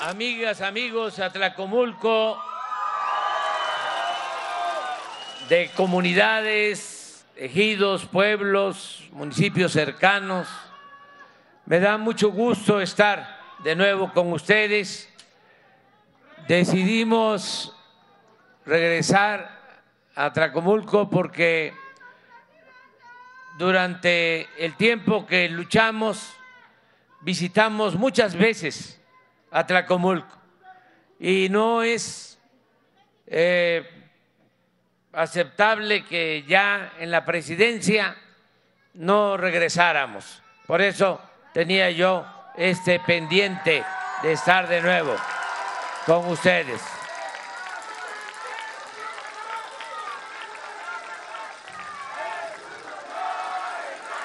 [0.00, 2.42] amigas, amigos, Atlacomulco,
[5.48, 10.48] de comunidades, ejidos, pueblos, municipios cercanos.
[11.66, 15.12] Me da mucho gusto estar de nuevo con ustedes.
[16.48, 17.76] Decidimos
[18.64, 19.60] regresar
[20.14, 21.74] a Atlacomulco porque
[23.58, 26.32] durante el tiempo que luchamos
[27.20, 28.99] visitamos muchas veces
[29.50, 30.36] Atlacomulco.
[31.18, 32.38] Y no es
[33.26, 33.88] eh,
[35.12, 38.16] aceptable que ya en la presidencia
[38.94, 40.42] no regresáramos.
[40.66, 41.20] Por eso
[41.52, 42.26] tenía yo
[42.56, 43.84] este pendiente
[44.22, 45.14] de estar de nuevo
[46.06, 46.80] con ustedes.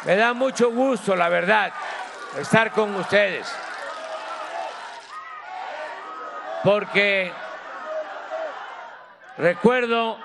[0.05, 1.73] Me da mucho gusto, la verdad,
[2.37, 3.51] estar con ustedes.
[6.65, 7.31] Porque
[9.37, 10.17] recuerdo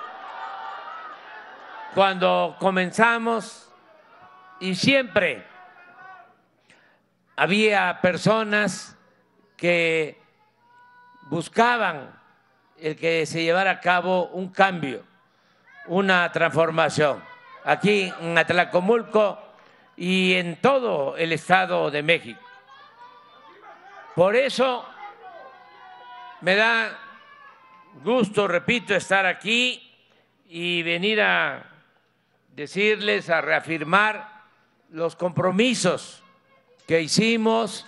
[1.95, 3.71] cuando comenzamos
[4.59, 5.47] y siempre
[7.37, 8.97] había personas
[9.59, 10.19] que
[11.25, 12.19] buscaban
[12.79, 15.05] el que se llevara a cabo un cambio,
[15.89, 17.23] una transformación
[17.67, 19.39] aquí en Atlacomulco
[19.95, 22.41] y en todo el Estado de México.
[24.15, 24.87] Por eso
[26.41, 26.99] me da
[28.03, 29.83] gusto, repito, estar aquí
[30.49, 31.65] y venir a
[32.55, 34.45] decirles, a reafirmar
[34.91, 36.23] los compromisos
[36.87, 37.87] que hicimos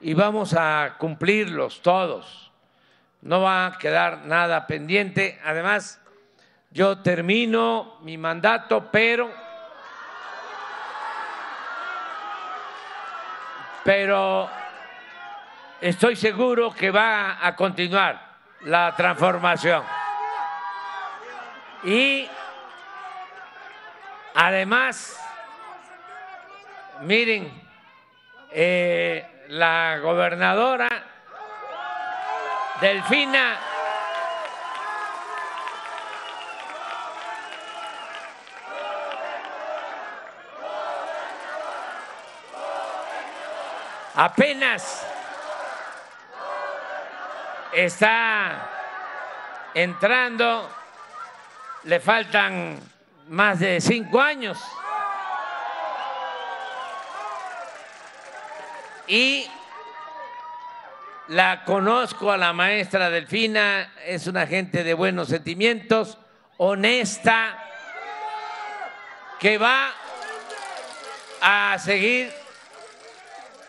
[0.00, 2.50] y vamos a cumplirlos todos.
[3.20, 5.38] No va a quedar nada pendiente.
[5.44, 6.00] Además,
[6.70, 9.30] yo termino mi mandato, pero
[13.84, 14.48] pero
[15.82, 19.82] estoy seguro que va a continuar la transformación.
[21.82, 22.28] Y
[24.34, 25.20] además,
[27.00, 27.52] miren,
[28.52, 30.88] eh, la gobernadora
[32.80, 33.56] Delfina
[44.14, 45.11] apenas
[47.72, 48.70] está
[49.74, 50.70] entrando,
[51.84, 52.78] le faltan
[53.28, 54.58] más de cinco años.
[59.06, 59.46] Y
[61.28, 66.18] la conozco a la maestra Delfina, es una gente de buenos sentimientos,
[66.58, 67.58] honesta,
[69.40, 69.92] que va
[71.40, 72.32] a seguir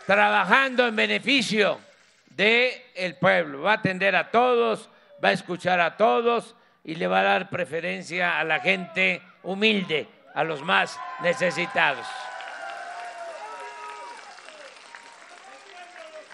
[0.06, 1.80] trabajando en beneficio
[2.36, 3.62] de el pueblo.
[3.62, 4.90] Va a atender a todos,
[5.22, 10.08] va a escuchar a todos y le va a dar preferencia a la gente humilde,
[10.34, 12.06] a los más necesitados.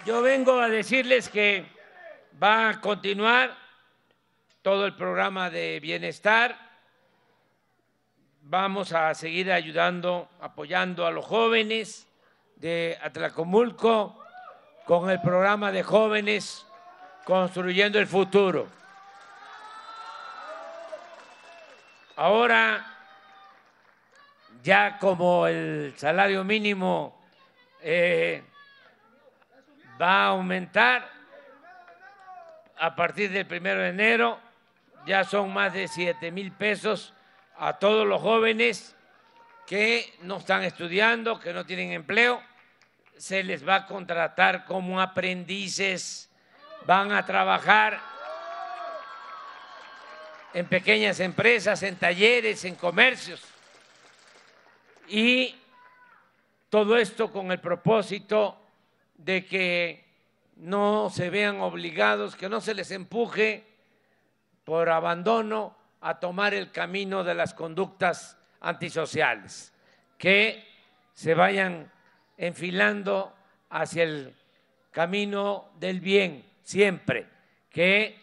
[0.06, 1.66] Yo vengo a decirles que
[2.42, 3.54] va a continuar
[4.62, 6.56] todo el programa de bienestar.
[8.42, 12.08] Vamos a seguir ayudando, apoyando a los jóvenes
[12.56, 14.19] de Atlacomulco
[14.90, 16.66] con el programa de jóvenes
[17.22, 18.66] Construyendo el Futuro.
[22.16, 22.84] Ahora,
[24.64, 27.22] ya como el salario mínimo
[27.80, 28.42] eh,
[30.02, 31.08] va a aumentar
[32.76, 34.40] a partir del primero de enero,
[35.06, 37.14] ya son más de 7 mil pesos
[37.56, 38.96] a todos los jóvenes
[39.68, 42.49] que no están estudiando, que no tienen empleo
[43.20, 46.30] se les va a contratar como aprendices,
[46.86, 48.00] van a trabajar
[50.54, 53.42] en pequeñas empresas, en talleres, en comercios.
[55.06, 55.54] Y
[56.70, 58.58] todo esto con el propósito
[59.18, 60.02] de que
[60.56, 63.66] no se vean obligados, que no se les empuje
[64.64, 69.74] por abandono a tomar el camino de las conductas antisociales,
[70.16, 70.66] que
[71.12, 71.92] se vayan
[72.40, 73.36] enfilando
[73.68, 74.34] hacia el
[74.90, 77.26] camino del bien siempre,
[77.68, 78.18] que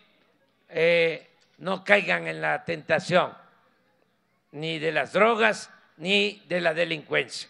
[0.69, 1.29] eh,
[1.59, 3.31] no caigan en la tentación
[4.53, 7.47] ni de las drogas ni de la delincuencia.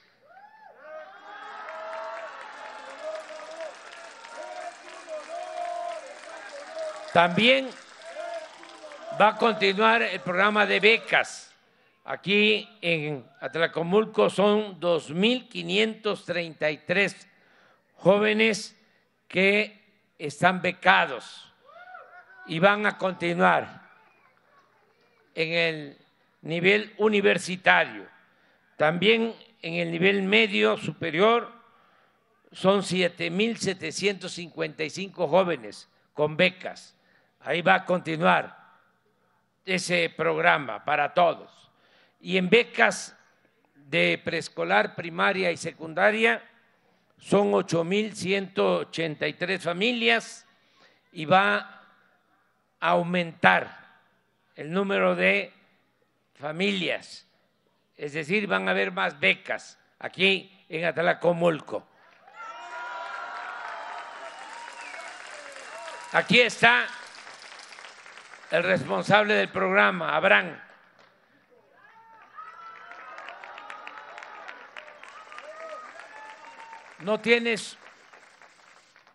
[7.13, 7.69] También
[9.19, 11.53] va a continuar el programa de becas
[12.09, 17.27] Aquí en Atlacomulco son 2.533
[17.95, 18.80] jóvenes
[19.27, 19.83] que
[20.18, 21.54] están becados
[22.45, 23.89] y van a continuar
[25.36, 25.98] en el
[26.44, 28.07] nivel universitario.
[28.77, 31.51] También en el nivel medio superior
[32.54, 36.95] son 7.755 jóvenes con becas.
[37.42, 38.57] Ahí va a continuar
[39.65, 41.66] ese programa para todos.
[42.19, 43.15] Y en becas
[43.75, 46.41] de preescolar, primaria y secundaria
[47.17, 50.47] son 8.183 familias
[51.11, 51.83] y va
[52.79, 53.85] a aumentar
[54.55, 55.51] el número de
[56.35, 57.27] familias,
[57.95, 61.87] es decir, van a haber más becas aquí en Atlacomulco.
[66.13, 66.87] Aquí está
[68.51, 70.57] el responsable del programa, Abraham.
[77.07, 77.77] ¿No tienes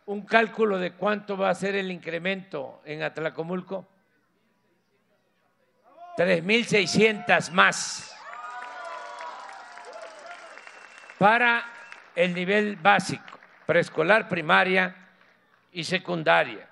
[0.07, 3.87] un cálculo de cuánto va a ser el incremento en Atlacomulco?
[6.17, 8.17] 3.600 más
[11.19, 11.67] para
[12.15, 14.97] el nivel básico, preescolar, primaria
[15.73, 16.67] y secundaria.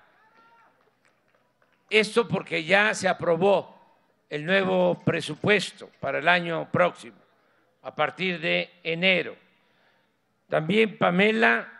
[1.87, 3.79] Esto porque ya se aprobó
[4.27, 7.19] el nuevo presupuesto para el año próximo,
[7.83, 9.40] a partir de enero.
[10.51, 11.71] También Pamela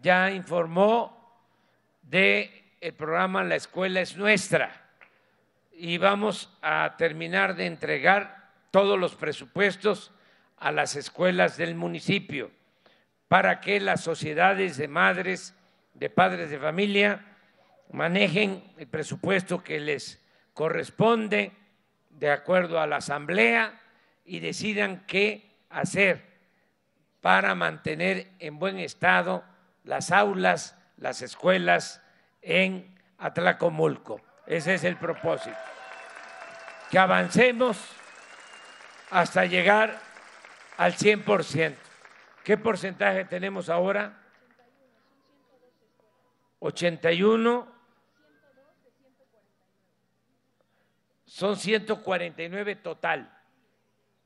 [0.00, 1.44] ya informó
[2.00, 4.88] de el programa La escuela es nuestra.
[5.70, 10.12] Y vamos a terminar de entregar todos los presupuestos
[10.56, 12.50] a las escuelas del municipio
[13.28, 15.54] para que las sociedades de madres,
[15.92, 17.26] de padres de familia,
[17.92, 20.24] manejen el presupuesto que les
[20.54, 21.52] corresponde
[22.08, 23.78] de acuerdo a la asamblea
[24.24, 26.29] y decidan qué hacer
[27.20, 29.44] para mantener en buen estado
[29.84, 32.02] las aulas, las escuelas
[32.42, 34.20] en Atlacomulco.
[34.46, 35.56] Ese es el propósito.
[36.90, 37.78] Que avancemos
[39.10, 40.00] hasta llegar
[40.76, 41.76] al 100%.
[42.42, 44.18] ¿Qué porcentaje tenemos ahora?
[46.58, 47.80] 81.
[51.26, 53.36] Son 149 total.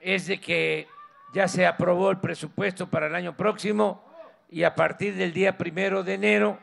[0.00, 0.88] es de que
[1.32, 4.04] ya se aprobó el presupuesto para el año próximo
[4.50, 6.58] y a partir del día primero de enero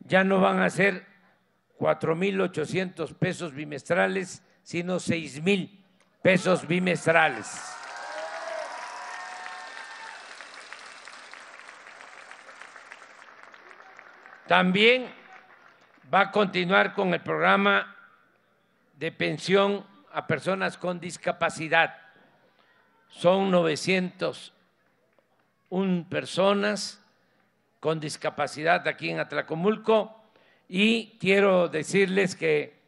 [0.00, 1.04] ya no van a ser
[1.78, 5.70] 4.800 pesos bimestrales, sino 6.000
[6.22, 7.74] pesos bimestrales.
[14.46, 15.12] También
[16.12, 17.96] va a continuar con el programa
[18.94, 19.84] de pensión
[20.14, 21.94] a personas con discapacidad.
[23.08, 27.02] Son 901 personas
[27.80, 30.22] con discapacidad aquí en Atlacomulco
[30.68, 32.78] y quiero decirles que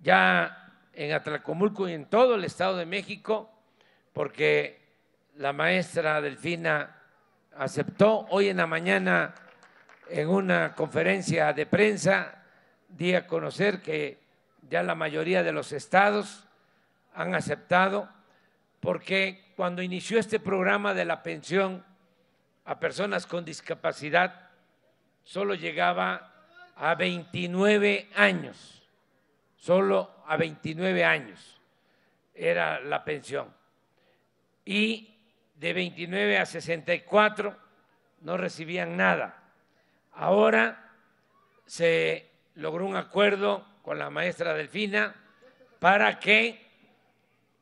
[0.00, 3.50] ya en Atlacomulco y en todo el Estado de México,
[4.12, 4.80] porque
[5.36, 7.00] la maestra Delfina
[7.56, 9.34] aceptó hoy en la mañana
[10.10, 12.42] en una conferencia de prensa,
[12.88, 14.23] di a conocer que
[14.68, 16.46] ya la mayoría de los estados
[17.14, 18.08] han aceptado,
[18.80, 21.84] porque cuando inició este programa de la pensión
[22.64, 24.50] a personas con discapacidad,
[25.22, 26.32] solo llegaba
[26.76, 28.82] a 29 años,
[29.56, 31.60] solo a 29 años
[32.34, 33.54] era la pensión.
[34.64, 35.16] Y
[35.54, 37.56] de 29 a 64
[38.22, 39.42] no recibían nada.
[40.12, 40.92] Ahora
[41.66, 45.14] se logró un acuerdo con la maestra Delfina
[45.78, 46.64] para que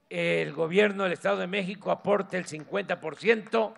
[0.08, 3.74] el gobierno del Estado de México aporte el 50%,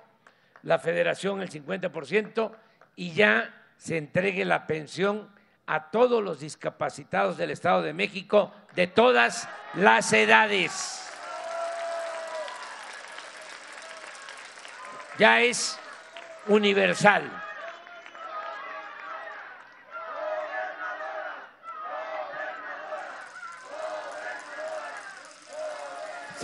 [0.63, 2.53] la federación el 50%
[2.97, 5.31] y ya se entregue la pensión
[5.67, 11.01] a todos los discapacitados del Estado de México de todas las edades.
[15.17, 15.79] Ya es
[16.49, 17.44] universal.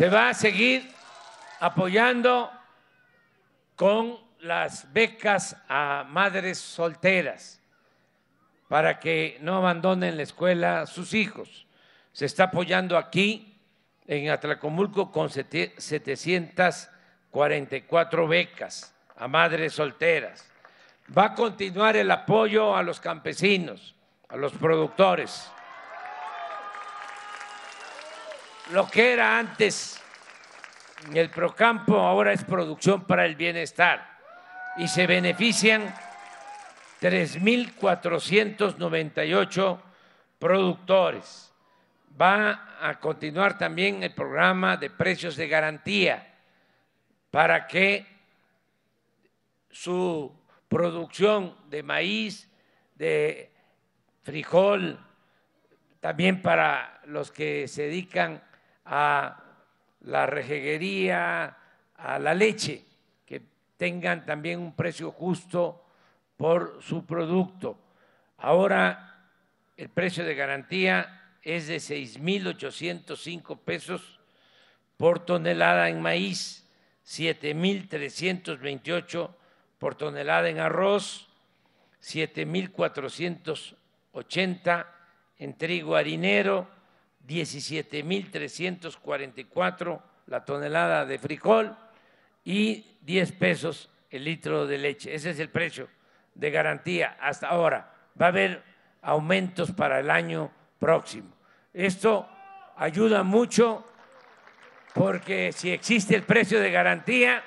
[0.00, 0.90] Se va a seguir
[1.58, 2.50] apoyando
[3.76, 7.60] con las becas a madres solteras
[8.66, 11.66] para que no abandonen la escuela a sus hijos.
[12.14, 13.60] Se está apoyando aquí
[14.06, 20.50] en Atlacomulco con 744 becas a madres solteras.
[21.14, 23.94] Va a continuar el apoyo a los campesinos,
[24.30, 25.52] a los productores.
[28.72, 30.00] Lo que era antes
[31.12, 34.16] el Procampo ahora es producción para el bienestar
[34.76, 35.92] y se benefician
[37.00, 39.80] 3.498
[40.38, 41.52] productores.
[42.20, 46.32] Va a continuar también el programa de precios de garantía
[47.32, 48.06] para que
[49.68, 50.32] su
[50.68, 52.48] producción de maíz,
[52.94, 53.50] de
[54.22, 55.04] frijol,
[55.98, 58.48] también para los que se dedican
[58.92, 59.44] a
[60.00, 61.56] la rejeguería,
[61.94, 62.84] a la leche,
[63.24, 63.40] que
[63.76, 65.86] tengan también un precio justo
[66.36, 67.78] por su producto.
[68.38, 69.28] Ahora
[69.76, 74.18] el precio de garantía es de 6.805 pesos
[74.96, 76.68] por tonelada en maíz,
[77.06, 79.30] 7.328
[79.78, 81.28] por tonelada en arroz,
[82.02, 84.86] 7.480
[85.38, 86.79] en trigo harinero,
[87.26, 91.76] 17.344 la tonelada de frijol
[92.44, 95.14] y 10 pesos el litro de leche.
[95.14, 95.88] Ese es el precio
[96.34, 97.92] de garantía hasta ahora.
[98.20, 98.62] Va a haber
[99.02, 101.32] aumentos para el año próximo.
[101.72, 102.28] Esto
[102.76, 103.86] ayuda mucho
[104.94, 107.42] porque si existe el precio de garantía,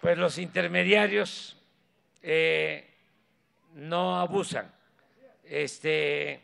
[0.00, 1.60] pues los intermediarios
[2.22, 2.94] eh,
[3.74, 4.72] no abusan.
[5.42, 6.43] Este,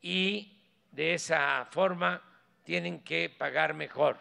[0.00, 0.58] y
[0.90, 2.22] de esa forma
[2.64, 4.18] tienen que pagar mejor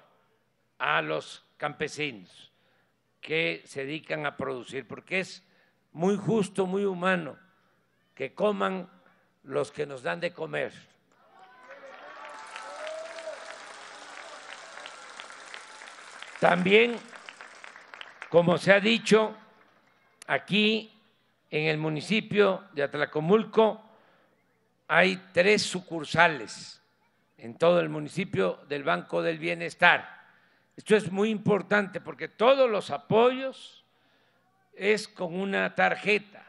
[0.78, 2.52] a los campesinos
[3.22, 5.44] que se dedican a producir, porque es
[5.92, 7.38] muy justo, muy humano
[8.16, 8.90] que coman
[9.44, 10.74] los que nos dan de comer.
[16.40, 16.98] También
[18.30, 19.36] como se ha dicho,
[20.28, 20.94] aquí
[21.50, 23.82] en el municipio de Atlacomulco
[24.92, 26.82] hay tres sucursales
[27.38, 30.20] en todo el municipio del Banco del Bienestar.
[30.76, 33.86] Esto es muy importante porque todos los apoyos
[34.74, 36.44] es con una tarjeta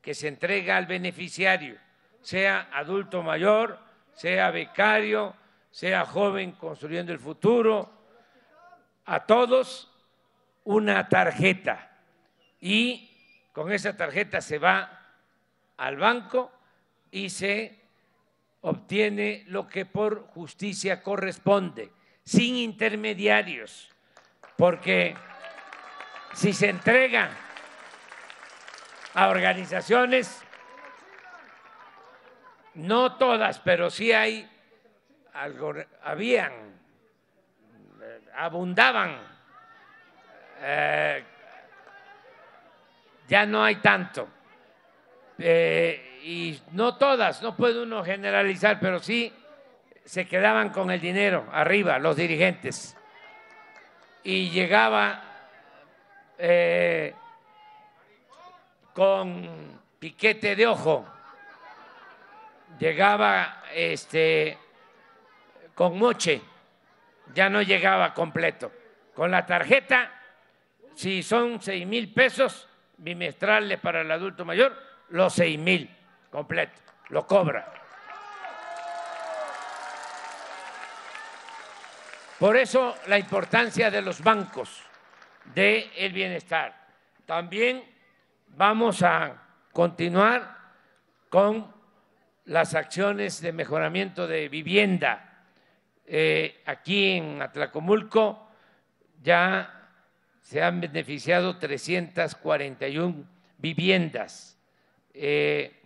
[0.00, 1.76] que se entrega al beneficiario,
[2.22, 3.78] sea adulto mayor,
[4.14, 5.36] sea becario,
[5.70, 7.92] sea joven construyendo el futuro,
[9.04, 9.92] a todos
[10.64, 11.90] una tarjeta
[12.60, 13.10] y
[13.52, 15.02] con esa tarjeta se va
[15.76, 16.50] al banco
[17.10, 17.78] y se
[18.60, 21.92] obtiene lo que por justicia corresponde,
[22.24, 23.90] sin intermediarios,
[24.56, 25.14] porque
[26.34, 27.30] si se entrega
[29.14, 30.42] a organizaciones,
[32.74, 34.48] no todas, pero sí hay,
[36.02, 36.52] habían,
[38.34, 39.18] abundaban
[40.60, 41.24] eh,
[43.28, 44.28] ya no hay tanto.
[45.38, 49.32] Eh, y no todas, no puede uno generalizar, pero sí
[50.04, 52.94] se quedaban con el dinero arriba, los dirigentes.
[54.24, 55.22] Y llegaba
[56.36, 57.14] eh,
[58.92, 61.06] con piquete de ojo,
[62.78, 64.58] llegaba este,
[65.74, 66.42] con moche,
[67.32, 68.70] ya no llegaba completo.
[69.14, 70.12] Con la tarjeta
[70.94, 72.68] si son seis mil pesos
[72.98, 74.76] bimestrales para el adulto mayor,
[75.08, 75.94] los seis mil
[76.30, 77.72] completo, lo cobra.
[82.38, 84.82] Por eso la importancia de los bancos
[85.54, 86.72] del el bienestar.
[87.26, 87.82] También
[88.48, 89.42] vamos a
[89.72, 90.56] continuar
[91.28, 91.72] con
[92.44, 95.44] las acciones de mejoramiento de vivienda.
[96.06, 98.48] Eh, aquí en Atlacomulco
[99.22, 99.90] ya
[100.40, 103.24] se han beneficiado 341
[103.58, 104.56] viviendas.
[105.12, 105.77] Eh,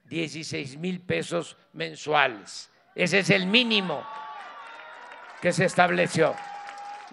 [0.05, 2.71] 16 mil pesos mensuales.
[2.95, 4.03] Ese es el mínimo
[5.39, 6.33] que se estableció.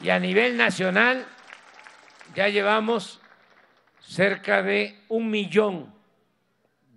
[0.01, 1.27] Y a nivel nacional
[2.35, 3.21] ya llevamos
[4.01, 5.95] cerca de un millón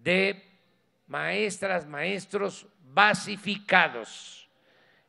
[0.02, 0.47] de
[1.08, 4.50] maestras, maestros basificados.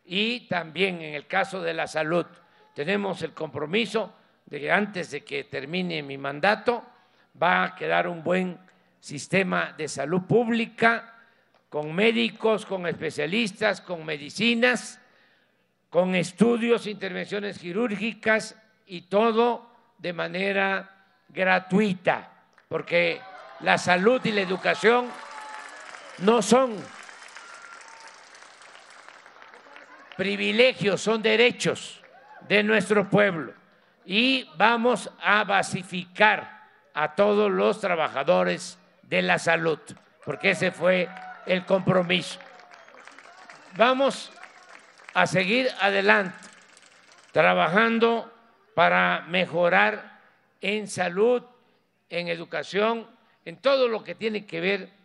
[0.04, 2.26] Y también en el caso de la salud,
[2.74, 4.14] tenemos el compromiso
[4.46, 6.84] de que antes de que termine mi mandato
[7.40, 8.58] va a quedar un buen
[9.00, 11.14] sistema de salud pública
[11.68, 15.00] con médicos, con especialistas, con medicinas,
[15.90, 22.30] con estudios, intervenciones quirúrgicas y todo de manera gratuita,
[22.68, 23.20] porque
[23.60, 25.06] la salud y la educación
[26.18, 26.76] no son
[30.16, 32.00] privilegios, son derechos
[32.48, 33.54] de nuestro pueblo.
[34.04, 39.78] Y vamos a basificar a todos los trabajadores de la salud,
[40.24, 41.08] porque ese fue
[41.46, 42.40] el compromiso.
[43.76, 44.32] Vamos
[45.14, 46.36] a seguir adelante,
[47.32, 48.32] trabajando
[48.74, 50.20] para mejorar
[50.60, 51.42] en salud,
[52.10, 53.06] en educación,
[53.44, 54.97] en todo lo que tiene que ver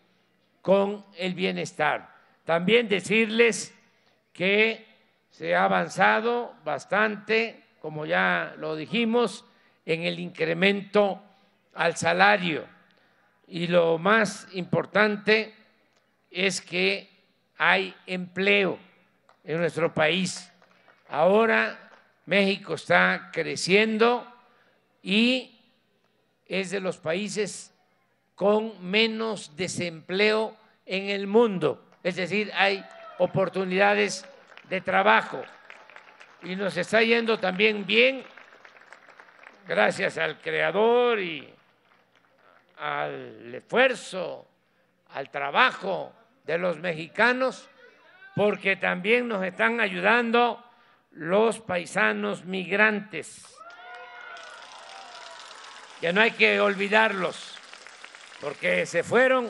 [0.63, 2.09] con el bienestar.
[2.45, 3.77] También decirles
[4.31, 4.87] que
[5.29, 9.45] se ha avanzado bastante, como ya lo dijimos,
[9.85, 11.21] en el incremento
[11.73, 12.65] al salario.
[13.45, 15.53] Y lo más importante
[16.31, 17.09] es que
[17.57, 18.79] hay empleo
[19.43, 20.49] en nuestro país.
[21.09, 21.91] Ahora
[22.25, 24.25] México está creciendo
[25.01, 25.59] y
[26.45, 27.72] es de los países
[28.35, 31.85] con menos desempleo en el mundo.
[32.03, 32.83] Es decir, hay
[33.19, 34.25] oportunidades
[34.69, 35.41] de trabajo.
[36.43, 38.23] Y nos está yendo también bien
[39.67, 41.53] gracias al creador y
[42.77, 44.47] al esfuerzo,
[45.09, 47.69] al trabajo de los mexicanos,
[48.35, 50.63] porque también nos están ayudando
[51.11, 53.45] los paisanos migrantes,
[56.01, 57.57] que no hay que olvidarlos,
[58.43, 59.49] porque se fueron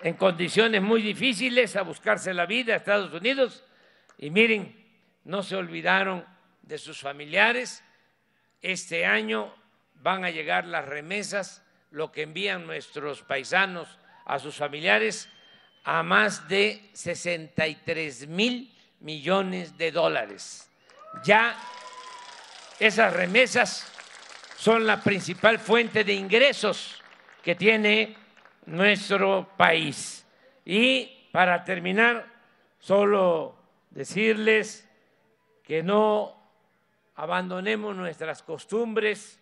[0.00, 3.64] en condiciones muy difíciles a buscarse la vida a Estados Unidos
[4.16, 4.76] y miren,
[5.24, 6.24] no se olvidaron
[6.62, 7.82] de sus familiares.
[8.62, 9.52] Este año
[9.94, 15.28] van a llegar las remesas, lo que envían nuestros paisanos a sus familiares,
[15.82, 20.70] a más de 63 mil millones de dólares.
[21.24, 21.58] Ya
[22.78, 23.90] esas remesas
[24.56, 27.02] son la principal fuente de ingresos
[27.42, 28.27] que tiene
[28.68, 30.26] nuestro país.
[30.64, 32.26] Y para terminar,
[32.78, 33.56] solo
[33.90, 34.88] decirles
[35.62, 36.36] que no
[37.16, 39.40] abandonemos nuestras costumbres,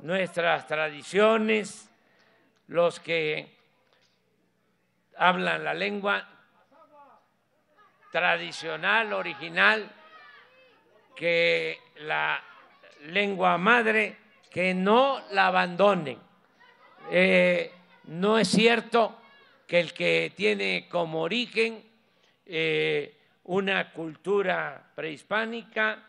[0.00, 1.88] nuestras tradiciones,
[2.66, 3.56] los que
[5.16, 6.28] hablan la lengua
[8.12, 9.90] tradicional, original,
[11.16, 12.42] que la
[13.06, 14.16] lengua madre,
[14.50, 16.18] que no la abandonen.
[17.10, 17.72] Eh,
[18.08, 19.20] no es cierto
[19.66, 21.84] que el que tiene como origen
[22.46, 26.02] eh, una cultura prehispánica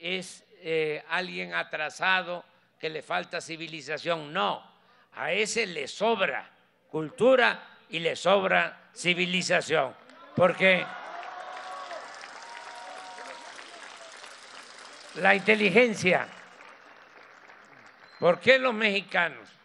[0.00, 2.44] es eh, alguien atrasado
[2.80, 4.32] que le falta civilización.
[4.32, 4.64] No,
[5.12, 6.50] a ese le sobra
[6.88, 9.94] cultura y le sobra civilización.
[10.34, 10.84] Porque
[15.14, 16.26] la inteligencia,
[18.18, 19.57] ¿por qué los mexicanos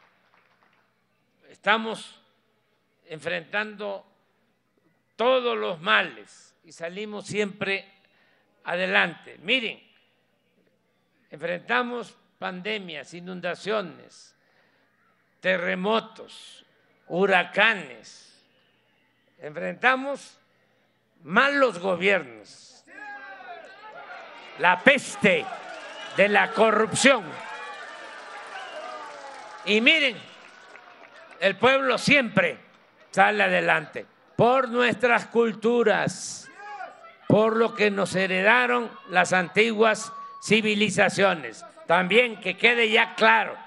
[1.64, 2.20] Estamos
[3.06, 4.06] enfrentando
[5.16, 7.90] todos los males y salimos siempre
[8.66, 9.38] adelante.
[9.42, 9.82] Miren,
[11.32, 14.36] enfrentamos pandemias, inundaciones,
[15.40, 16.66] terremotos,
[17.08, 18.46] huracanes,
[19.40, 20.38] enfrentamos
[21.24, 22.84] malos gobiernos,
[24.60, 25.46] la peste
[26.18, 27.24] de la corrupción.
[29.64, 30.33] Y miren,
[31.44, 32.58] el pueblo siempre
[33.12, 34.06] sale adelante
[34.38, 36.50] por nuestras culturas,
[37.28, 41.66] por lo que nos heredaron las antiguas civilizaciones.
[41.86, 43.58] También que quede ya claro,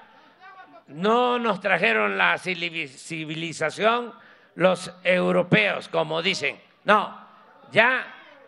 [0.87, 4.11] no nos trajeron la civilización
[4.55, 6.59] los europeos, como dicen.
[6.83, 7.15] No,
[7.71, 8.07] ya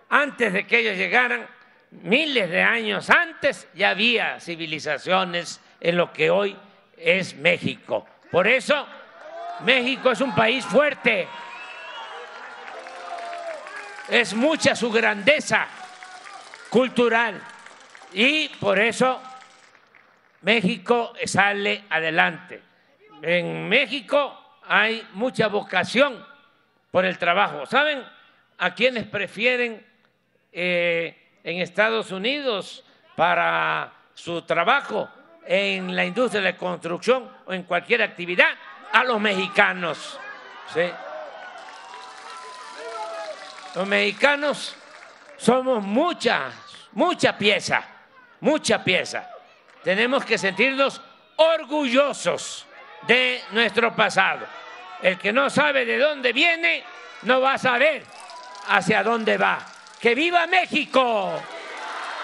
[0.09, 1.45] antes de que ellos llegaran,
[1.91, 6.57] miles de años antes, ya había civilizaciones en lo que hoy
[6.97, 8.07] es México.
[8.31, 8.87] Por eso,
[9.61, 11.27] México es un país fuerte.
[14.07, 15.67] Es mucha su grandeza
[16.69, 17.41] cultural
[18.13, 19.21] y por eso
[20.41, 22.61] México sale adelante.
[23.21, 26.25] En México hay mucha vocación
[26.91, 27.65] por el trabajo.
[27.65, 28.03] ¿Saben
[28.57, 29.85] a quienes prefieren
[30.51, 32.83] eh, en Estados Unidos
[33.15, 35.09] para su trabajo
[35.45, 38.55] en la industria de construcción o en cualquier actividad?
[38.93, 40.19] A los mexicanos.
[43.75, 44.75] Los mexicanos
[45.37, 46.51] somos mucha,
[46.93, 47.83] mucha pieza,
[48.39, 49.29] mucha pieza
[49.83, 51.01] tenemos que sentirnos
[51.37, 52.65] orgullosos
[53.07, 54.45] de nuestro pasado.
[55.01, 56.83] El que no sabe de dónde viene,
[57.23, 58.03] no va a saber
[58.67, 59.59] hacia dónde va.
[59.99, 61.41] ¡Que viva México!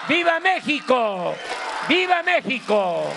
[0.08, 1.34] ¡Viva México!
[1.88, 3.12] ¡Viva México!